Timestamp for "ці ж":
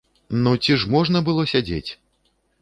0.63-0.87